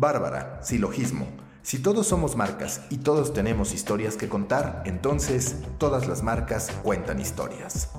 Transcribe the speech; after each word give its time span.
Bárbara, 0.00 0.60
silogismo. 0.62 1.26
Si 1.62 1.80
todos 1.80 2.06
somos 2.06 2.36
marcas 2.36 2.82
y 2.88 2.98
todos 2.98 3.34
tenemos 3.34 3.74
historias 3.74 4.16
que 4.16 4.28
contar, 4.28 4.84
entonces 4.86 5.56
todas 5.76 6.06
las 6.06 6.22
marcas 6.22 6.70
cuentan 6.84 7.18
historias. 7.18 7.90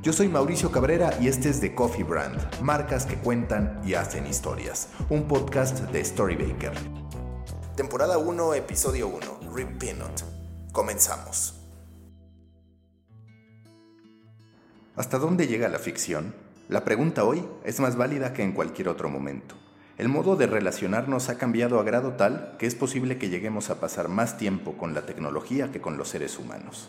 Yo 0.00 0.12
soy 0.12 0.28
Mauricio 0.28 0.70
Cabrera 0.70 1.10
y 1.20 1.26
este 1.26 1.50
es 1.50 1.60
The 1.60 1.74
Coffee 1.74 2.04
Brand, 2.04 2.40
marcas 2.62 3.06
que 3.06 3.16
cuentan 3.16 3.80
y 3.84 3.94
hacen 3.94 4.28
historias, 4.28 4.90
un 5.10 5.24
podcast 5.24 5.80
de 5.90 6.04
Storybaker. 6.04 6.72
Temporada 7.74 8.18
1, 8.18 8.54
episodio 8.54 9.08
1, 9.08 9.52
Rip 9.52 9.78
Peanut. 9.78 10.22
Comenzamos. 10.70 11.57
¿Hasta 14.98 15.20
dónde 15.20 15.46
llega 15.46 15.68
la 15.68 15.78
ficción? 15.78 16.34
La 16.68 16.82
pregunta 16.84 17.22
hoy 17.22 17.44
es 17.62 17.78
más 17.78 17.94
válida 17.94 18.32
que 18.32 18.42
en 18.42 18.50
cualquier 18.50 18.88
otro 18.88 19.08
momento. 19.08 19.54
El 19.96 20.08
modo 20.08 20.34
de 20.34 20.48
relacionarnos 20.48 21.28
ha 21.28 21.38
cambiado 21.38 21.78
a 21.78 21.84
grado 21.84 22.14
tal 22.14 22.56
que 22.58 22.66
es 22.66 22.74
posible 22.74 23.16
que 23.16 23.28
lleguemos 23.28 23.70
a 23.70 23.78
pasar 23.78 24.08
más 24.08 24.38
tiempo 24.38 24.76
con 24.76 24.94
la 24.94 25.06
tecnología 25.06 25.70
que 25.70 25.80
con 25.80 25.98
los 25.98 26.08
seres 26.08 26.36
humanos. 26.36 26.88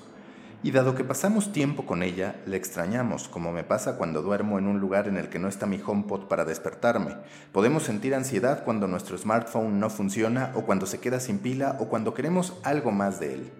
Y 0.63 0.71
dado 0.71 0.95
que 0.95 1.03
pasamos 1.03 1.53
tiempo 1.53 1.85
con 1.85 2.01
ella, 2.01 2.41
le 2.47 2.57
extrañamos, 2.57 3.29
como 3.29 3.51
me 3.51 3.63
pasa 3.63 3.95
cuando 3.95 4.23
duermo 4.23 4.57
en 4.57 4.65
un 4.65 4.79
lugar 4.79 5.07
en 5.07 5.17
el 5.17 5.29
que 5.29 5.37
no 5.37 5.47
está 5.47 5.67
mi 5.67 5.79
HomePod 5.79 6.27
para 6.27 6.45
despertarme. 6.45 7.15
Podemos 7.51 7.83
sentir 7.83 8.15
ansiedad 8.15 8.63
cuando 8.63 8.87
nuestro 8.87 9.19
smartphone 9.19 9.79
no 9.79 9.91
funciona 9.91 10.51
o 10.55 10.63
cuando 10.63 10.87
se 10.87 10.99
queda 10.99 11.19
sin 11.19 11.37
pila 11.37 11.77
o 11.79 11.89
cuando 11.89 12.15
queremos 12.15 12.57
algo 12.63 12.89
más 12.89 13.19
de 13.19 13.35
él. 13.35 13.51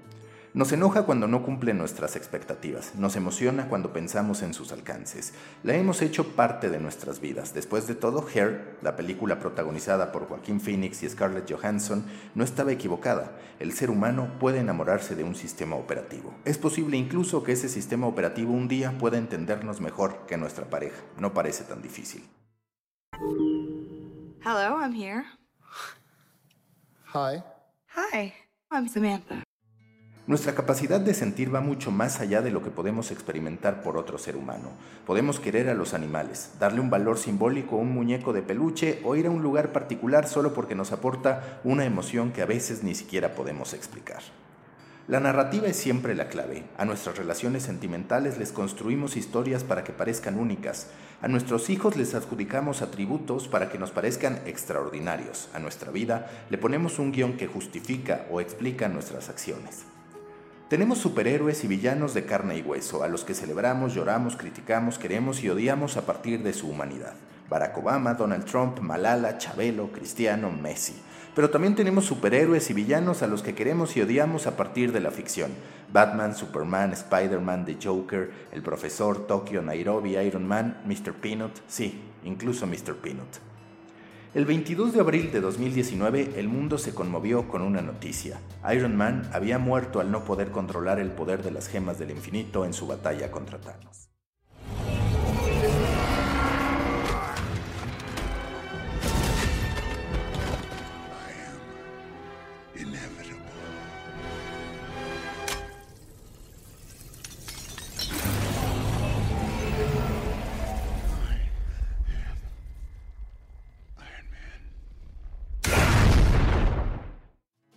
Nos 0.56 0.72
enoja 0.72 1.04
cuando 1.04 1.28
no 1.28 1.44
cumple 1.44 1.76
nuestras 1.76 2.16
expectativas, 2.16 2.96
nos 2.96 3.16
emociona 3.16 3.68
cuando 3.68 3.94
pensamos 3.94 4.42
en 4.42 4.56
sus 4.56 4.72
alcances. 4.72 5.34
La 5.62 5.76
hemos 5.76 6.02
hecho 6.02 6.36
parte 6.36 6.72
de 6.72 6.80
nuestras 6.80 7.20
vidas. 7.20 7.54
Después 7.54 7.86
de 7.86 7.94
todo, 7.94 8.26
Hair, 8.34 8.80
la 8.82 8.96
película 8.96 9.40
protagonizada 9.40 10.12
por 10.12 10.28
Joaquín 10.28 10.60
Phoenix 10.60 11.04
y 11.04 11.10
Scarlett 11.10 11.52
Johansson, 11.52 12.04
no 12.34 12.44
estaba 12.44 12.72
equivocada. 12.72 13.38
El 13.60 13.74
ser 13.74 13.92
humano 13.92 14.40
puede 14.40 14.60
enamorarse 14.60 15.16
de 15.16 15.24
un 15.24 15.36
sistema 15.36 15.76
operativo. 15.76 16.34
Es 16.46 16.58
posible 16.58 16.98
incluso 16.98 17.44
que 17.44 17.52
ese 17.52 17.70
sistema 17.70 18.08
operativo 18.08 18.52
un 18.52 18.68
día 18.68 18.98
pueda 18.98 19.20
entendernos 19.20 19.82
mejor 19.82 20.26
que 20.26 20.38
nuestra 20.38 20.66
pareja. 20.66 20.98
No 21.20 21.32
parece 21.32 21.64
tan 21.64 21.84
difícil. 21.84 22.28
Hello, 24.42 24.80
I'm 24.80 24.94
here. 24.94 25.26
Hi. 27.14 27.44
Hi, 27.96 28.34
I'm 28.72 28.88
Samantha. 28.88 29.44
Nuestra 30.30 30.54
capacidad 30.54 31.02
de 31.02 31.16
sentir 31.16 31.52
va 31.52 31.60
mucho 31.60 31.90
más 31.90 32.20
allá 32.20 32.44
de 32.44 32.52
lo 32.52 32.62
que 32.62 32.70
podemos 32.70 33.10
experimentar 33.10 33.82
por 33.82 33.98
otro 33.98 34.20
ser 34.20 34.36
humano. 34.36 34.70
Podemos 35.08 35.40
querer 35.40 35.68
a 35.70 35.74
los 35.74 35.96
animales, 35.96 36.52
darle 36.60 36.82
un 36.82 36.92
valor 36.92 37.18
simbólico 37.18 37.78
a 37.78 37.80
un 37.80 37.92
muñeco 37.92 38.32
de 38.32 38.44
peluche 38.44 39.02
o 39.04 39.16
ir 39.16 39.26
a 39.26 39.32
un 39.32 39.42
lugar 39.42 39.72
particular 39.72 40.28
solo 40.28 40.54
porque 40.54 40.76
nos 40.76 40.92
aporta 40.92 41.60
una 41.64 41.84
emoción 41.84 42.32
que 42.32 42.44
a 42.44 42.46
veces 42.46 42.84
ni 42.84 42.94
siquiera 42.94 43.34
podemos 43.34 43.74
explicar. 43.74 44.22
La 45.08 45.20
narrativa 45.20 45.66
es 45.66 45.78
siempre 45.78 46.14
la 46.14 46.28
clave. 46.28 46.64
A 46.78 46.86
nuestras 46.86 47.18
relaciones 47.18 47.64
sentimentales 47.64 48.38
les 48.38 48.52
construimos 48.52 49.18
historias 49.18 49.64
para 49.64 49.84
que 49.84 49.94
parezcan 49.94 50.38
únicas. 50.38 50.92
A 51.24 51.28
nuestros 51.28 51.72
hijos 51.72 51.98
les 51.98 52.14
adjudicamos 52.14 52.84
atributos 52.84 53.48
para 53.48 53.72
que 53.72 53.80
nos 53.80 53.90
parezcan 53.90 54.42
extraordinarios. 54.46 55.50
A 55.56 55.60
nuestra 55.60 55.90
vida 55.90 56.30
le 56.52 56.60
ponemos 56.60 57.00
un 57.00 57.12
guion 57.12 57.36
que 57.36 57.48
justifica 57.48 58.28
o 58.30 58.40
explica 58.42 58.90
nuestras 58.90 59.30
acciones. 59.30 59.86
Tenemos 60.70 61.00
superhéroes 61.00 61.64
y 61.64 61.68
villanos 61.68 62.14
de 62.14 62.26
carne 62.26 62.56
y 62.56 62.62
hueso, 62.62 63.02
a 63.02 63.08
los 63.08 63.24
que 63.24 63.34
celebramos, 63.34 63.96
lloramos, 63.96 64.36
criticamos, 64.36 65.00
queremos 65.00 65.44
y 65.44 65.50
odiamos 65.50 65.98
a 65.98 66.06
partir 66.06 66.44
de 66.44 66.54
su 66.54 66.70
humanidad. 66.70 67.16
Barack 67.50 67.76
Obama, 67.80 68.14
Donald 68.14 68.46
Trump, 68.46 68.80
Malala, 68.80 69.40
Chabelo, 69.40 69.92
Cristiano, 69.92 70.52
Messi. 70.52 70.94
Pero 71.34 71.50
también 71.50 71.74
tenemos 71.74 72.06
superhéroes 72.06 72.70
y 72.70 72.76
villanos 72.76 73.24
a 73.24 73.28
los 73.28 73.42
que 73.42 73.56
queremos 73.56 73.98
y 73.98 74.02
odiamos 74.02 74.46
a 74.46 74.58
partir 74.58 74.92
de 74.92 75.00
la 75.00 75.10
ficción. 75.10 75.54
Batman, 75.92 76.36
Superman, 76.36 76.94
Spider-Man, 76.94 77.66
The 77.66 77.78
Joker, 77.84 78.30
El 78.52 78.62
Profesor, 78.62 79.26
Tokyo, 79.26 79.64
Nairobi, 79.64 80.18
Iron 80.18 80.48
Man, 80.48 80.84
Mr. 80.86 81.14
Peanut, 81.14 81.54
sí, 81.68 82.00
incluso 82.24 82.68
Mr. 82.68 82.94
Peanut. 83.02 83.49
El 84.36 84.46
22 84.46 84.94
de 84.94 85.00
abril 85.00 85.32
de 85.32 85.42
2019 85.42 86.34
el 86.36 86.48
mundo 86.48 86.78
se 86.78 86.94
conmovió 86.94 87.48
con 87.48 87.64
una 87.64 87.82
noticia. 87.82 88.40
Iron 88.72 88.96
Man 88.96 89.28
había 89.34 89.58
muerto 89.58 90.00
al 90.00 90.12
no 90.12 90.24
poder 90.24 90.52
controlar 90.52 91.00
el 91.00 91.10
poder 91.10 91.42
de 91.42 91.50
las 91.50 91.68
gemas 91.68 91.98
del 91.98 92.12
infinito 92.12 92.64
en 92.64 92.74
su 92.74 92.86
batalla 92.86 93.32
contra 93.32 93.60
Thanos. 93.60 94.12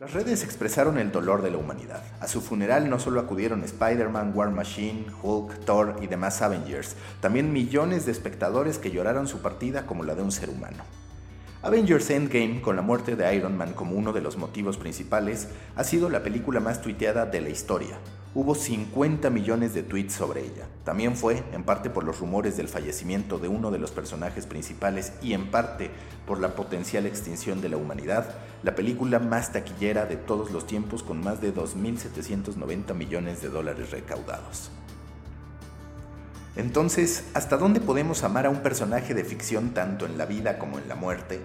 Las 0.02 0.14
redes 0.14 0.42
expresaron 0.42 0.98
el 0.98 1.12
dolor 1.12 1.42
de 1.42 1.52
la 1.52 1.58
humanidad. 1.58 2.02
A 2.18 2.26
su 2.26 2.40
funeral 2.40 2.90
no 2.90 2.98
solo 2.98 3.20
acudieron 3.20 3.62
Spider-Man, 3.62 4.32
War 4.34 4.50
Machine, 4.50 5.06
Hulk, 5.22 5.64
Thor 5.64 5.94
y 6.02 6.08
demás 6.08 6.42
Avengers, 6.42 6.96
también 7.20 7.52
millones 7.52 8.04
de 8.04 8.10
espectadores 8.10 8.78
que 8.78 8.90
lloraron 8.90 9.28
su 9.28 9.42
partida 9.42 9.86
como 9.86 10.02
la 10.02 10.16
de 10.16 10.22
un 10.22 10.32
ser 10.32 10.50
humano. 10.50 10.82
Avengers 11.62 12.10
Endgame, 12.10 12.62
con 12.62 12.74
la 12.74 12.82
muerte 12.82 13.14
de 13.14 13.32
Iron 13.32 13.56
Man 13.56 13.74
como 13.74 13.94
uno 13.94 14.12
de 14.12 14.22
los 14.22 14.36
motivos 14.38 14.76
principales, 14.76 15.46
ha 15.76 15.84
sido 15.84 16.08
la 16.08 16.24
película 16.24 16.58
más 16.58 16.82
tuiteada 16.82 17.24
de 17.24 17.40
la 17.40 17.50
historia. 17.50 17.96
Hubo 18.34 18.54
50 18.54 19.28
millones 19.28 19.74
de 19.74 19.82
tweets 19.82 20.14
sobre 20.14 20.40
ella. 20.40 20.66
También 20.84 21.16
fue, 21.16 21.42
en 21.52 21.64
parte 21.64 21.90
por 21.90 22.02
los 22.02 22.18
rumores 22.18 22.56
del 22.56 22.66
fallecimiento 22.66 23.38
de 23.38 23.48
uno 23.48 23.70
de 23.70 23.78
los 23.78 23.90
personajes 23.90 24.46
principales 24.46 25.12
y 25.20 25.34
en 25.34 25.50
parte 25.50 25.90
por 26.26 26.40
la 26.40 26.56
potencial 26.56 27.04
extinción 27.04 27.60
de 27.60 27.68
la 27.68 27.76
humanidad, 27.76 28.34
la 28.62 28.74
película 28.74 29.18
más 29.18 29.52
taquillera 29.52 30.06
de 30.06 30.16
todos 30.16 30.50
los 30.50 30.66
tiempos 30.66 31.02
con 31.02 31.20
más 31.20 31.42
de 31.42 31.54
2.790 31.54 32.94
millones 32.94 33.42
de 33.42 33.50
dólares 33.50 33.90
recaudados. 33.90 34.70
Entonces, 36.56 37.24
¿hasta 37.34 37.58
dónde 37.58 37.80
podemos 37.80 38.24
amar 38.24 38.46
a 38.46 38.50
un 38.50 38.62
personaje 38.62 39.12
de 39.12 39.24
ficción 39.24 39.74
tanto 39.74 40.06
en 40.06 40.16
la 40.16 40.24
vida 40.24 40.58
como 40.58 40.78
en 40.78 40.88
la 40.88 40.94
muerte? 40.94 41.40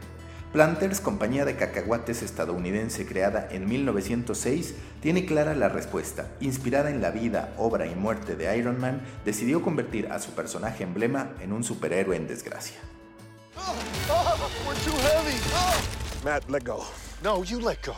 Planters, 0.53 1.02
compañía 1.02 1.44
de 1.44 1.58
cacahuates 1.58 2.24
estadounidense 2.24 3.06
creada 3.06 3.47
en 3.52 3.68
1906, 3.68 4.75
tiene 5.02 5.25
clara 5.25 5.53
la 5.56 5.68
respuesta. 5.68 6.30
Inspirada 6.40 6.90
en 6.90 7.02
la 7.02 7.12
vida, 7.12 7.53
obra 7.58 7.85
y 7.85 7.96
muerte 7.96 8.35
de 8.35 8.58
Iron 8.58 8.80
Man, 8.80 9.02
decidió 9.25 9.62
convertir 9.62 10.09
a 10.09 10.19
su 10.19 10.31
personaje 10.31 10.84
emblema 10.84 11.31
en 11.41 11.52
un 11.52 11.66
superhéroe 11.66 12.16
en 12.16 12.28
desgracia. 12.28 12.78
Oh, 13.58 13.75
oh, 14.09 14.50
we're 14.66 14.80
too 14.85 14.97
heavy. 15.02 15.38
Oh. 15.53 16.24
Matt, 16.24 16.50
let 16.50 16.64
go. 16.64 16.85
No, 17.22 17.44
you 17.44 17.59
let 17.59 17.85
go. 17.85 17.96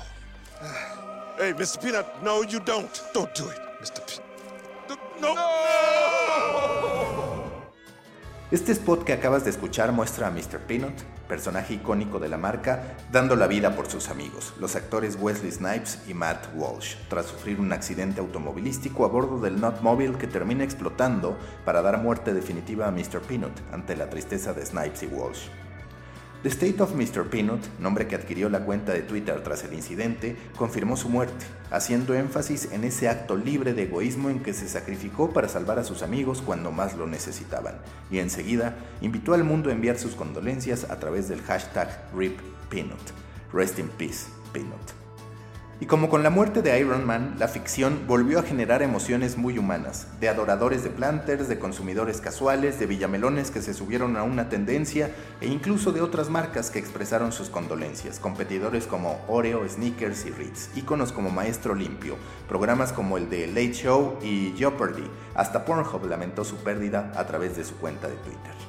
Hey, 1.38 1.54
Mr. 1.54 1.80
Peanut, 1.80 2.08
no, 2.24 2.44
you 2.44 2.60
don't. 2.60 2.90
Don't 3.14 3.34
do 3.36 3.48
it, 3.50 3.60
Mr. 3.80 4.02
Peanut. 4.08 4.26
No. 5.22 6.79
Este 8.52 8.72
spot 8.72 9.04
que 9.04 9.14
acabas 9.14 9.44
de 9.44 9.52
escuchar 9.52 9.92
muestra 9.92 10.26
a 10.26 10.32
Mr. 10.32 10.58
Peanut, 10.66 11.00
personaje 11.28 11.76
icónico 11.76 12.18
de 12.18 12.30
la 12.30 12.40
marca, 12.40 12.96
dando 13.12 13.36
la 13.36 13.46
vida 13.46 13.76
por 13.76 13.88
sus 13.88 14.10
amigos, 14.10 14.56
los 14.60 14.76
actores 14.76 15.20
Wesley 15.22 15.52
Snipes 15.52 16.00
y 16.08 16.16
Matt 16.16 16.48
Walsh, 16.56 16.96
tras 17.10 17.28
sufrir 17.28 17.60
un 17.60 17.72
accidente 17.72 18.22
automovilístico 18.22 19.06
a 19.06 19.08
bordo 19.08 19.40
del 19.40 19.62
Notmobile 19.62 20.18
que 20.18 20.25
termina 20.25 20.63
explotando 20.63 21.38
para 21.63 21.84
dar 21.84 22.01
muerte 22.01 22.34
definitiva 22.34 22.88
a 22.88 22.92
Mr. 22.92 23.22
Peanut 23.22 23.54
ante 23.72 23.96
la 23.96 24.10
tristeza 24.10 24.51
de 24.51 24.66
Snipes 24.66 25.04
y 25.04 25.06
Walsh. 25.06 25.50
The 26.41 26.47
State 26.47 26.81
of 26.81 26.94
Mr. 26.94 27.25
Peanut, 27.30 27.59
nombre 27.80 28.07
que 28.07 28.15
adquirió 28.15 28.47
la 28.47 28.63
cuenta 28.63 28.94
de 28.94 29.01
Twitter 29.01 29.44
tras 29.44 29.65
el 29.65 29.74
incidente, 29.74 30.38
confirmó 30.56 30.95
su 30.95 31.09
muerte, 31.09 31.45
haciendo 31.69 32.13
énfasis 32.13 32.71
en 32.71 32.86
ese 32.86 33.09
acto 33.09 33.36
libre 33.36 33.74
de 33.74 33.83
egoísmo 33.83 34.30
en 34.30 34.39
que 34.41 34.53
se 34.53 34.69
sacrificó 34.69 35.33
para 35.33 35.50
salvar 35.50 35.80
a 35.80 35.83
sus 35.83 36.01
amigos 36.01 36.41
cuando 36.41 36.71
más 36.71 36.95
lo 36.95 37.07
necesitaban, 37.07 37.75
y 38.09 38.19
enseguida 38.19 38.77
invitó 39.01 39.33
al 39.33 39.44
mundo 39.44 39.69
a 39.69 39.74
enviar 39.74 39.97
sus 39.97 40.15
condolencias 40.15 40.89
a 40.89 40.97
través 40.97 41.27
del 41.27 41.41
hashtag 41.41 41.89
RIP 42.15 42.39
Peanut. 42.69 43.01
Rest 43.51 43.77
in 43.77 43.89
Peace, 43.89 44.27
Peanut. 44.53 45.09
Y 45.81 45.86
como 45.86 46.10
con 46.10 46.24
la 46.24 46.30
muerte 46.30 46.62
de 46.62 46.78
Iron 46.78 47.06
Man, 47.06 47.36
la 47.40 47.48
ficción 47.48 48.02
volvió 48.06 48.40
a 48.40 48.44
generar 48.44 48.81
emociones 48.81 49.38
muy 49.38 49.58
humanas, 49.58 50.08
de 50.20 50.28
adoradores 50.28 50.84
de 50.84 50.90
planters, 50.90 51.48
de 51.48 51.58
consumidores 51.58 52.20
casuales, 52.20 52.80
de 52.80 52.86
villamelones 52.86 53.50
que 53.50 53.62
se 53.62 53.74
subieron 53.74 54.18
a 54.18 54.24
una 54.24 54.50
tendencia 54.50 55.10
e 55.40 55.48
incluso 55.48 55.94
de 55.94 56.02
otras 56.02 56.30
marcas 56.30 56.70
que 56.70 56.80
expresaron 56.80 57.31
sus 57.31 57.50
condolencias, 57.50 58.20
competidores 58.20 58.88
como 58.88 59.22
Oreo, 59.30 59.66
Snickers 59.70 60.26
y 60.26 60.31
Ritz, 60.31 60.70
íconos 60.76 61.14
como 61.14 61.30
Maestro 61.30 61.74
Limpio, 61.76 62.18
programas 62.50 62.92
como 62.92 63.16
el 63.16 63.30
de 63.30 63.48
Late 63.48 63.72
Show 63.72 64.18
y 64.22 64.54
Jeopardy, 64.58 65.10
hasta 65.34 65.64
Pornhub 65.64 66.06
lamentó 66.10 66.44
su 66.44 66.58
pérdida 66.58 67.14
a 67.16 67.25
través 67.25 67.56
de 67.56 67.64
su 67.64 67.75
cuenta 67.78 68.10
de 68.10 68.16
Twitter. 68.16 68.69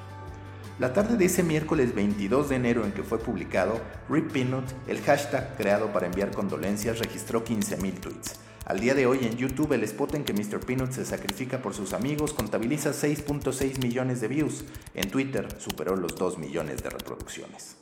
La 0.80 0.94
tarde 0.94 1.18
de 1.18 1.26
ese 1.26 1.42
miércoles 1.42 1.94
22 1.94 2.48
de 2.48 2.56
enero 2.56 2.86
en 2.86 2.92
que 2.92 3.02
fue 3.02 3.18
publicado, 3.18 3.78
Rip 4.08 4.32
Peanut, 4.32 4.64
el 4.88 5.02
hashtag 5.02 5.54
creado 5.58 5.92
para 5.92 6.06
enviar 6.06 6.30
condolencias, 6.30 6.98
registró 6.98 7.44
15.000 7.44 8.00
tweets. 8.00 8.40
Al 8.64 8.80
día 8.80 8.94
de 8.94 9.04
hoy 9.04 9.18
en 9.26 9.36
YouTube 9.36 9.74
el 9.74 9.84
spot 9.84 10.14
en 10.14 10.24
que 10.24 10.32
Mr. 10.32 10.60
Peanut 10.60 10.92
se 10.92 11.04
sacrifica 11.04 11.60
por 11.60 11.74
sus 11.74 11.92
amigos 11.92 12.32
contabiliza 12.32 12.92
6.6 12.92 13.78
millones 13.84 14.22
de 14.22 14.28
views. 14.28 14.64
En 14.94 15.10
Twitter 15.10 15.48
superó 15.58 15.96
los 15.96 16.14
2 16.14 16.38
millones 16.38 16.82
de 16.82 16.88
reproducciones. 16.88 17.76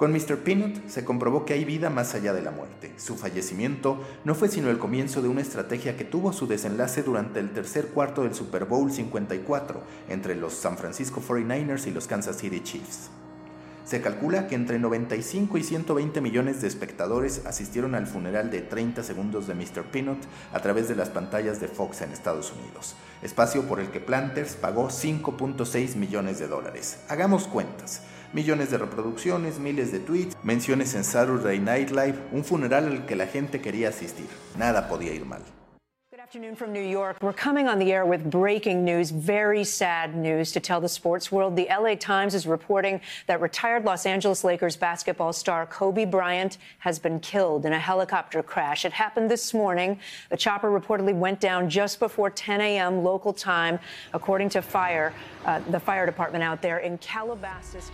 Con 0.00 0.12
Mr. 0.12 0.38
Peanut 0.38 0.88
se 0.88 1.04
comprobó 1.04 1.44
que 1.44 1.52
hay 1.52 1.66
vida 1.66 1.90
más 1.90 2.14
allá 2.14 2.32
de 2.32 2.40
la 2.40 2.50
muerte. 2.50 2.90
Su 2.96 3.18
fallecimiento 3.18 4.02
no 4.24 4.34
fue 4.34 4.48
sino 4.48 4.70
el 4.70 4.78
comienzo 4.78 5.20
de 5.20 5.28
una 5.28 5.42
estrategia 5.42 5.98
que 5.98 6.06
tuvo 6.06 6.32
su 6.32 6.46
desenlace 6.46 7.02
durante 7.02 7.38
el 7.38 7.50
tercer 7.50 7.88
cuarto 7.88 8.22
del 8.22 8.34
Super 8.34 8.64
Bowl 8.64 8.90
54 8.90 9.82
entre 10.08 10.36
los 10.36 10.54
San 10.54 10.78
Francisco 10.78 11.20
49ers 11.20 11.86
y 11.86 11.90
los 11.90 12.06
Kansas 12.06 12.38
City 12.38 12.60
Chiefs. 12.60 13.10
Se 13.84 14.00
calcula 14.00 14.46
que 14.46 14.54
entre 14.54 14.78
95 14.78 15.58
y 15.58 15.64
120 15.64 16.22
millones 16.22 16.62
de 16.62 16.68
espectadores 16.68 17.44
asistieron 17.44 17.94
al 17.94 18.06
funeral 18.06 18.50
de 18.50 18.62
30 18.62 19.02
segundos 19.02 19.48
de 19.48 19.54
Mr. 19.54 19.82
Peanut 19.90 20.22
a 20.54 20.60
través 20.60 20.88
de 20.88 20.96
las 20.96 21.10
pantallas 21.10 21.60
de 21.60 21.68
Fox 21.68 22.00
en 22.00 22.12
Estados 22.12 22.54
Unidos, 22.58 22.94
espacio 23.20 23.64
por 23.64 23.80
el 23.80 23.90
que 23.90 24.00
Planters 24.00 24.54
pagó 24.54 24.88
5.6 24.88 25.96
millones 25.96 26.38
de 26.38 26.48
dólares. 26.48 27.00
Hagamos 27.08 27.46
cuentas 27.46 28.00
millones 28.32 28.70
de 28.70 28.78
reproducciones, 28.78 29.58
miles 29.58 29.92
de 29.92 30.00
tweets, 30.00 30.36
menciones 30.42 30.94
en 30.94 31.04
Saturday 31.04 31.58
Night 31.58 31.90
Live, 31.90 32.18
un 32.32 32.44
funeral 32.44 32.86
al 32.86 33.06
que 33.06 33.16
la 33.16 33.26
gente 33.26 33.60
quería 33.60 33.88
asistir. 33.88 34.26
Nada 34.56 34.88
podía 34.88 35.12
ir 35.12 35.24
mal. 35.24 35.42
Good 36.10 36.18
afternoon 36.18 36.54
from 36.54 36.72
New 36.72 36.82
York. 36.82 37.16
We're 37.22 37.32
coming 37.32 37.66
on 37.66 37.78
the 37.78 37.92
air 37.92 38.04
with 38.04 38.28
breaking 38.30 38.84
news, 38.84 39.10
very 39.10 39.64
sad 39.64 40.14
news 40.14 40.52
to 40.52 40.60
tell 40.60 40.80
the 40.80 40.88
sports 40.88 41.32
world. 41.32 41.56
The 41.56 41.68
LA 41.70 41.94
Times 41.94 42.34
is 42.34 42.46
reporting 42.46 43.00
that 43.26 43.40
retired 43.40 43.84
Los 43.84 44.04
Angeles 44.06 44.44
Lakers 44.44 44.76
basketball 44.76 45.32
star 45.32 45.66
Kobe 45.66 46.04
Bryant 46.04 46.58
has 46.80 46.98
been 46.98 47.20
killed 47.20 47.64
in 47.64 47.72
a 47.72 47.78
helicopter 47.78 48.42
crash. 48.42 48.84
It 48.84 48.92
happened 48.92 49.30
this 49.30 49.54
morning. 49.54 49.98
The 50.28 50.36
chopper 50.36 50.68
reportedly 50.68 51.14
went 51.14 51.40
down 51.40 51.70
just 51.70 51.98
before 51.98 52.28
10 52.28 52.60
a.m. 52.60 53.02
local 53.02 53.32
time, 53.32 53.78
according 54.12 54.50
to 54.50 54.62
fire, 54.62 55.14
uh, 55.46 55.60
the 55.70 55.80
fire 55.80 56.06
department 56.06 56.44
out 56.44 56.60
there 56.60 56.78
in 56.78 56.98
Calabasas. 56.98 57.90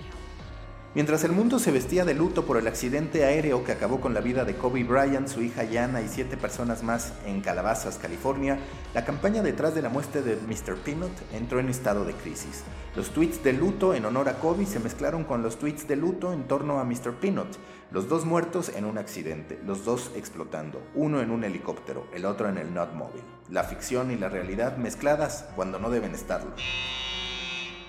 Mientras 0.96 1.24
el 1.24 1.32
mundo 1.32 1.58
se 1.58 1.72
vestía 1.72 2.06
de 2.06 2.14
luto 2.14 2.46
por 2.46 2.56
el 2.56 2.66
accidente 2.66 3.22
aéreo 3.22 3.62
que 3.62 3.72
acabó 3.72 4.00
con 4.00 4.14
la 4.14 4.22
vida 4.22 4.46
de 4.46 4.56
Kobe 4.56 4.82
Bryant, 4.82 5.28
su 5.28 5.42
hija 5.42 5.62
Yana 5.62 6.00
y 6.00 6.08
siete 6.08 6.38
personas 6.38 6.82
más 6.82 7.12
en 7.26 7.42
Calabasas, 7.42 7.98
California, 7.98 8.58
la 8.94 9.04
campaña 9.04 9.42
detrás 9.42 9.74
de 9.74 9.82
la 9.82 9.90
muerte 9.90 10.22
de 10.22 10.36
Mr. 10.36 10.76
Peanut 10.76 11.12
entró 11.34 11.60
en 11.60 11.68
estado 11.68 12.06
de 12.06 12.14
crisis. 12.14 12.62
Los 12.96 13.10
tweets 13.10 13.44
de 13.44 13.52
luto 13.52 13.92
en 13.92 14.06
honor 14.06 14.30
a 14.30 14.38
Kobe 14.38 14.64
se 14.64 14.80
mezclaron 14.80 15.24
con 15.24 15.42
los 15.42 15.58
tweets 15.58 15.86
de 15.86 15.96
luto 15.96 16.32
en 16.32 16.48
torno 16.48 16.80
a 16.80 16.84
Mr. 16.84 17.12
Peanut, 17.20 17.54
los 17.90 18.08
dos 18.08 18.24
muertos 18.24 18.72
en 18.74 18.86
un 18.86 18.96
accidente, 18.96 19.60
los 19.66 19.84
dos 19.84 20.12
explotando, 20.16 20.80
uno 20.94 21.20
en 21.20 21.30
un 21.30 21.44
helicóptero, 21.44 22.06
el 22.14 22.24
otro 22.24 22.48
en 22.48 22.56
el 22.56 22.72
Notmobile. 22.72 23.22
La 23.50 23.64
ficción 23.64 24.12
y 24.12 24.16
la 24.16 24.30
realidad 24.30 24.78
mezcladas 24.78 25.44
cuando 25.56 25.78
no 25.78 25.90
deben 25.90 26.14
estarlo. 26.14 26.52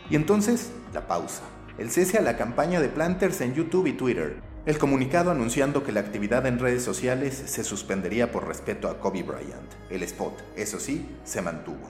Y 0.09 0.18
entonces, 0.18 0.71
la 0.94 1.07
pausa 1.07 1.44
el 1.77 1.91
cese 1.91 2.18
a 2.18 2.21
la 2.21 2.38
campaña 2.38 2.81
de 2.81 2.89
Planters 2.89 3.41
en 3.41 3.53
YouTube 3.53 3.88
y 3.88 3.94
Twitter, 3.94 4.38
el 4.65 4.77
comunicado 4.77 5.31
anunciando 5.31 5.83
que 5.83 5.91
la 5.91 6.00
actividad 6.00 6.45
en 6.45 6.59
redes 6.59 6.83
sociales 6.83 7.41
se 7.45 7.63
suspendería 7.63 8.31
por 8.31 8.47
respeto 8.47 8.89
a 8.89 9.00
Kobe 9.00 9.24
Bryant. 9.24 9.74
El 9.89 10.03
spot, 10.03 10.33
eso 10.56 10.79
sí, 10.79 11.07
se 11.24 11.41
mantuvo. 11.41 11.89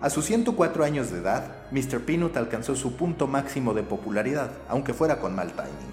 A 0.00 0.08
sus 0.08 0.24
104 0.26 0.84
años 0.84 1.10
de 1.10 1.18
edad, 1.18 1.56
Mr. 1.70 2.00
Peanut 2.00 2.36
alcanzó 2.36 2.76
su 2.76 2.96
punto 2.96 3.26
máximo 3.26 3.74
de 3.74 3.82
popularidad, 3.82 4.52
aunque 4.68 4.94
fuera 4.94 5.18
con 5.18 5.34
mal 5.34 5.52
timing 5.52 5.92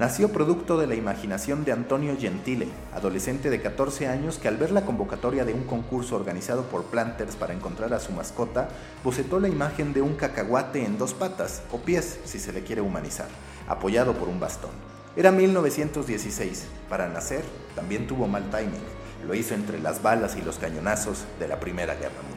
nació 0.00 0.32
producto 0.32 0.78
de 0.78 0.86
la 0.86 0.94
imaginación 0.94 1.62
de 1.66 1.72
Antonio 1.72 2.16
Gentile, 2.18 2.68
adolescente 2.94 3.50
de 3.50 3.60
14 3.60 4.08
años 4.08 4.38
que 4.38 4.48
al 4.48 4.56
ver 4.56 4.70
la 4.70 4.86
convocatoria 4.86 5.44
de 5.44 5.52
un 5.52 5.64
concurso 5.64 6.16
organizado 6.16 6.62
por 6.62 6.84
Planters 6.84 7.36
para 7.36 7.52
encontrar 7.52 7.92
a 7.92 8.00
su 8.00 8.10
mascota, 8.12 8.70
bocetó 9.04 9.38
la 9.40 9.50
imagen 9.50 9.92
de 9.92 10.00
un 10.00 10.14
cacahuate 10.14 10.86
en 10.86 10.96
dos 10.96 11.12
patas, 11.12 11.60
o 11.70 11.82
pies 11.82 12.18
si 12.24 12.38
se 12.38 12.54
le 12.54 12.64
quiere 12.64 12.80
humanizar, 12.80 13.28
apoyado 13.68 14.14
por 14.14 14.30
un 14.30 14.40
bastón. 14.40 14.70
Era 15.16 15.32
1916. 15.32 16.64
Para 16.88 17.06
nacer, 17.06 17.42
también 17.76 18.06
tuvo 18.06 18.26
mal 18.26 18.48
timing. 18.48 18.80
Lo 19.26 19.34
hizo 19.34 19.52
entre 19.52 19.78
las 19.80 20.00
balas 20.00 20.34
y 20.34 20.40
los 20.40 20.56
cañonazos 20.56 21.26
de 21.38 21.46
la 21.46 21.60
Primera 21.60 21.94
Guerra 21.94 22.22
Mundial. 22.22 22.29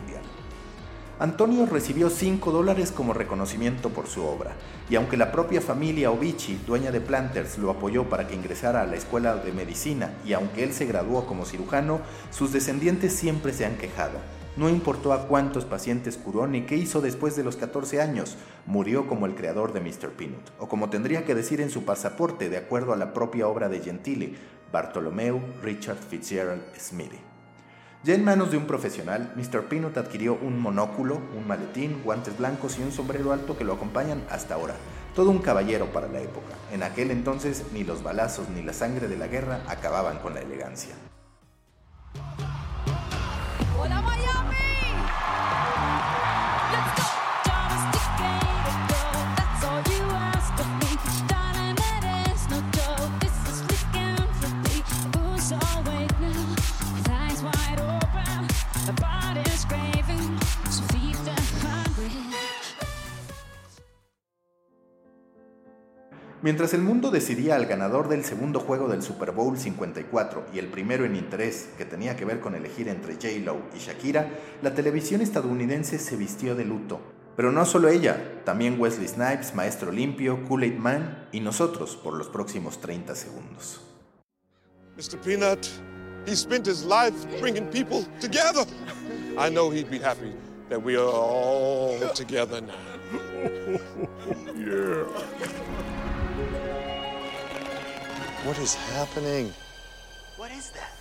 Antonio 1.19 1.67
recibió 1.67 2.09
5 2.09 2.51
dólares 2.51 2.91
como 2.91 3.13
reconocimiento 3.13 3.89
por 3.89 4.07
su 4.07 4.23
obra, 4.23 4.53
y 4.89 4.95
aunque 4.95 5.15
la 5.15 5.31
propia 5.31 5.61
familia 5.61 6.09
Obici, 6.09 6.59
dueña 6.65 6.91
de 6.91 7.01
Planters, 7.01 7.59
lo 7.59 7.69
apoyó 7.69 8.09
para 8.09 8.27
que 8.27 8.33
ingresara 8.33 8.81
a 8.81 8.87
la 8.87 8.95
escuela 8.95 9.35
de 9.35 9.51
medicina 9.51 10.15
y 10.25 10.33
aunque 10.33 10.63
él 10.63 10.73
se 10.73 10.87
graduó 10.87 11.27
como 11.27 11.45
cirujano, 11.45 12.01
sus 12.31 12.51
descendientes 12.51 13.13
siempre 13.13 13.53
se 13.53 13.65
han 13.65 13.77
quejado. 13.77 14.17
No 14.57 14.69
importó 14.69 15.13
a 15.13 15.27
cuántos 15.27 15.65
pacientes 15.65 16.17
curó 16.17 16.47
ni 16.47 16.63
qué 16.63 16.77
hizo 16.77 16.99
después 16.99 17.35
de 17.35 17.43
los 17.43 17.57
14 17.57 18.01
años, 18.01 18.35
murió 18.65 19.07
como 19.07 19.27
el 19.27 19.35
creador 19.35 19.71
de 19.71 19.81
Mr. 19.81 20.09
Peanut, 20.17 20.49
o 20.59 20.67
como 20.67 20.89
tendría 20.89 21.25
que 21.25 21.35
decir 21.35 21.61
en 21.61 21.69
su 21.69 21.85
pasaporte 21.85 22.49
de 22.49 22.57
acuerdo 22.57 22.91
a 22.91 22.97
la 22.97 23.13
propia 23.13 23.47
obra 23.47 23.69
de 23.69 23.79
Gentile, 23.79 24.35
Bartolomeu 24.71 25.39
Richard 25.61 25.97
Fitzgerald 25.97 26.63
Smithy. 26.77 27.32
Ya 28.03 28.15
en 28.15 28.25
manos 28.25 28.51
de 28.51 28.57
un 28.57 28.67
profesional, 28.67 29.31
Mr. 29.37 29.69
Peanut 29.69 29.95
adquirió 29.95 30.33
un 30.33 30.59
monóculo, 30.59 31.21
un 31.37 31.47
maletín, 31.47 32.01
guantes 32.03 32.37
blancos 32.37 32.77
y 32.77 32.83
un 32.83 32.91
sombrero 32.91 33.31
alto 33.31 33.57
que 33.57 33.63
lo 33.63 33.71
acompañan 33.71 34.25
hasta 34.29 34.55
ahora. 34.55 34.75
Todo 35.15 35.29
un 35.29 35.39
caballero 35.39 35.85
para 35.93 36.09
la 36.09 36.19
época. 36.19 36.53
En 36.73 36.83
aquel 36.83 37.11
entonces 37.11 37.63
ni 37.71 37.85
los 37.85 38.03
balazos 38.03 38.49
ni 38.49 38.61
la 38.61 38.73
sangre 38.73 39.07
de 39.07 39.15
la 39.15 39.27
guerra 39.27 39.61
acababan 39.69 40.19
con 40.19 40.33
la 40.33 40.41
elegancia. 40.41 40.93
Mientras 66.43 66.73
el 66.73 66.81
mundo 66.81 67.09
decidía 67.09 67.55
al 67.55 67.67
ganador 67.67 68.09
del 68.09 68.25
segundo 68.25 68.59
juego 68.59 68.89
del 68.89 69.01
Super 69.01 69.31
Bowl 69.31 69.57
54 69.57 70.47
y 70.53 70.59
el 70.59 70.67
primero 70.67 71.05
en 71.05 71.15
interés, 71.15 71.69
que 71.77 71.85
tenía 71.85 72.17
que 72.17 72.25
ver 72.25 72.41
con 72.41 72.53
elegir 72.53 72.89
entre 72.89 73.13
J-Lo 73.13 73.61
y 73.73 73.79
Shakira, 73.79 74.27
la 74.61 74.75
televisión 74.75 75.21
estadounidense 75.21 75.97
se 75.99 76.17
vistió 76.17 76.53
de 76.53 76.65
luto. 76.65 76.99
Pero 77.37 77.53
no 77.53 77.65
solo 77.65 77.87
ella, 77.87 78.41
también 78.43 78.77
Wesley 78.77 79.07
Snipes, 79.07 79.55
Maestro 79.55 79.89
Limpio, 79.93 80.43
Kool-Aid 80.45 80.75
Man 80.75 81.29
y 81.31 81.39
nosotros 81.39 81.95
por 81.95 82.13
los 82.13 82.27
próximos 82.27 82.81
30 82.81 83.15
segundos. 83.15 83.79
Mr. 84.97 85.17
Peanut, 85.23 85.65
he 86.25 86.35
spent 86.35 86.67
his 86.67 86.83
life 86.83 87.15
bringing 87.39 87.67
people 87.67 88.05
together. 88.19 88.65
I 89.37 89.49
know 89.49 89.71
he'd 89.71 89.89
be 89.89 89.97
happy 89.97 90.33
that 90.67 90.83
we 90.83 90.97
are 90.97 91.07
all 91.07 91.97
together 92.13 92.59
now. 92.59 92.73
yeah. 94.57 96.02
What 98.45 98.57
is 98.59 98.75
happening? 98.75 99.53
What 100.35 100.51
is 100.51 100.69
that? 100.71 100.91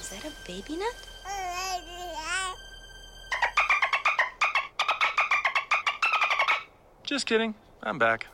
Is 0.00 0.08
that 0.08 0.24
a 0.24 0.32
baby 0.44 0.76
nut? 0.76 0.96
Just 7.04 7.24
kidding. 7.26 7.54
I'm 7.84 8.00
back. 8.00 8.26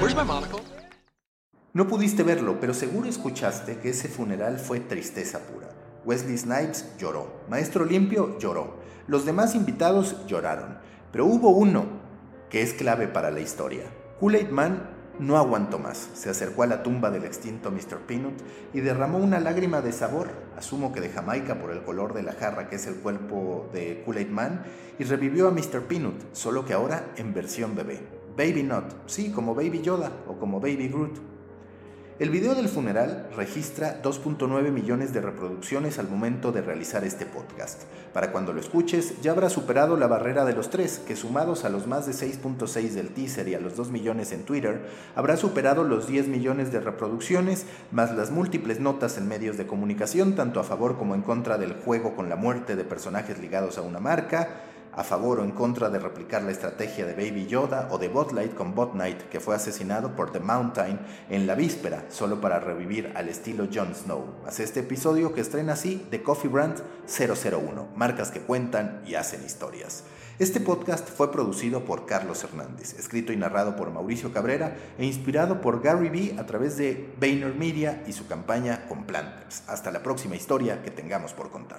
Where's 0.00 0.14
my 0.14 0.24
monocle? 0.24 0.62
No 1.74 1.86
pudiste 1.88 2.22
verlo, 2.22 2.58
pero 2.58 2.72
seguro 2.72 3.06
escuchaste 3.06 3.80
que 3.80 3.90
ese 3.90 4.08
funeral 4.08 4.58
fue 4.58 4.80
tristeza 4.80 5.40
pura. 5.40 5.68
Wesley 6.06 6.38
Snipes 6.38 6.86
lloró, 6.96 7.44
Maestro 7.50 7.84
Limpio 7.84 8.38
lloró, 8.38 8.78
los 9.08 9.26
demás 9.26 9.54
invitados 9.54 10.26
lloraron, 10.26 10.78
pero 11.12 11.26
hubo 11.26 11.50
uno 11.50 11.84
que 12.48 12.62
es 12.62 12.72
clave 12.72 13.08
para 13.08 13.30
la 13.30 13.40
historia. 13.40 13.84
Kool-Aid 14.20 14.48
Man 14.48 14.93
No 15.20 15.36
aguantó 15.36 15.78
más, 15.78 16.10
se 16.14 16.28
acercó 16.28 16.64
a 16.64 16.66
la 16.66 16.82
tumba 16.82 17.10
del 17.10 17.24
extinto 17.24 17.70
Mr. 17.70 17.98
Peanut 18.06 18.34
y 18.72 18.80
derramó 18.80 19.18
una 19.18 19.38
lágrima 19.38 19.80
de 19.80 19.92
sabor, 19.92 20.28
asumo 20.56 20.92
que 20.92 21.00
de 21.00 21.08
Jamaica 21.08 21.60
por 21.60 21.70
el 21.70 21.84
color 21.84 22.14
de 22.14 22.24
la 22.24 22.32
jarra 22.32 22.68
que 22.68 22.76
es 22.76 22.86
el 22.88 22.96
cuerpo 22.96 23.70
de 23.72 24.02
Kool-Aid 24.04 24.30
Man, 24.30 24.64
y 24.98 25.04
revivió 25.04 25.46
a 25.46 25.52
Mr. 25.52 25.82
Peanut, 25.82 26.16
solo 26.32 26.64
que 26.64 26.72
ahora 26.72 27.12
en 27.16 27.32
versión 27.32 27.76
bebé. 27.76 28.00
Baby 28.36 28.64
Not, 28.64 28.92
sí, 29.06 29.30
como 29.30 29.54
Baby 29.54 29.82
Yoda 29.82 30.10
o 30.26 30.34
como 30.34 30.58
Baby 30.58 30.88
Groot. 30.88 31.33
El 32.20 32.30
video 32.30 32.54
del 32.54 32.68
funeral 32.68 33.26
registra 33.36 34.00
2.9 34.00 34.70
millones 34.70 35.12
de 35.12 35.20
reproducciones 35.20 35.98
al 35.98 36.08
momento 36.08 36.52
de 36.52 36.62
realizar 36.62 37.02
este 37.02 37.26
podcast. 37.26 37.82
Para 38.12 38.30
cuando 38.30 38.52
lo 38.52 38.60
escuches, 38.60 39.20
ya 39.20 39.32
habrá 39.32 39.50
superado 39.50 39.96
la 39.96 40.06
barrera 40.06 40.44
de 40.44 40.52
los 40.52 40.70
tres, 40.70 41.00
que 41.00 41.16
sumados 41.16 41.64
a 41.64 41.70
los 41.70 41.88
más 41.88 42.06
de 42.06 42.12
6.6 42.12 42.90
del 42.90 43.08
teaser 43.08 43.48
y 43.48 43.56
a 43.56 43.60
los 43.60 43.74
2 43.74 43.90
millones 43.90 44.30
en 44.30 44.44
Twitter, 44.44 44.86
habrá 45.16 45.36
superado 45.36 45.82
los 45.82 46.06
10 46.06 46.28
millones 46.28 46.70
de 46.70 46.78
reproducciones, 46.78 47.66
más 47.90 48.14
las 48.14 48.30
múltiples 48.30 48.78
notas 48.78 49.18
en 49.18 49.26
medios 49.26 49.56
de 49.56 49.66
comunicación, 49.66 50.36
tanto 50.36 50.60
a 50.60 50.64
favor 50.64 50.96
como 50.96 51.16
en 51.16 51.22
contra 51.22 51.58
del 51.58 51.72
juego 51.72 52.14
con 52.14 52.28
la 52.28 52.36
muerte 52.36 52.76
de 52.76 52.84
personajes 52.84 53.40
ligados 53.40 53.76
a 53.76 53.82
una 53.82 53.98
marca, 53.98 54.60
a 54.96 55.04
favor 55.04 55.40
o 55.40 55.44
en 55.44 55.50
contra 55.50 55.90
de 55.90 55.98
replicar 55.98 56.42
la 56.42 56.52
estrategia 56.52 57.06
de 57.06 57.14
Baby 57.14 57.46
Yoda 57.46 57.88
o 57.90 57.98
de 57.98 58.08
Botlight 58.08 58.54
con 58.54 58.74
Bot 58.74 58.92
Knight, 58.92 59.28
que 59.28 59.40
fue 59.40 59.54
asesinado 59.54 60.14
por 60.14 60.32
The 60.32 60.40
Mountain 60.40 61.00
en 61.30 61.46
la 61.46 61.54
víspera, 61.54 62.04
solo 62.08 62.40
para 62.40 62.60
revivir 62.60 63.12
al 63.14 63.28
estilo 63.28 63.68
Jon 63.72 63.94
Snow. 63.94 64.24
Hace 64.46 64.64
este 64.64 64.80
episodio 64.80 65.34
que 65.34 65.40
estrena 65.40 65.74
así 65.74 66.06
The 66.10 66.22
Coffee 66.22 66.50
Brand 66.50 66.82
001, 67.06 67.88
marcas 67.96 68.30
que 68.30 68.40
cuentan 68.40 69.02
y 69.06 69.14
hacen 69.14 69.44
historias. 69.44 70.04
Este 70.38 70.58
podcast 70.58 71.08
fue 71.08 71.30
producido 71.30 71.84
por 71.84 72.06
Carlos 72.06 72.42
Hernández, 72.42 72.98
escrito 72.98 73.32
y 73.32 73.36
narrado 73.36 73.76
por 73.76 73.92
Mauricio 73.92 74.32
Cabrera 74.32 74.76
e 74.98 75.06
inspirado 75.06 75.60
por 75.60 75.80
Gary 75.80 76.08
Vee 76.08 76.36
a 76.40 76.46
través 76.46 76.76
de 76.76 77.14
Vayner 77.20 77.54
Media 77.54 78.02
y 78.08 78.12
su 78.12 78.26
campaña 78.26 78.86
con 78.88 79.04
Planters. 79.04 79.62
Hasta 79.68 79.92
la 79.92 80.02
próxima 80.02 80.34
historia 80.34 80.82
que 80.82 80.90
tengamos 80.90 81.32
por 81.32 81.50
contar. 81.50 81.78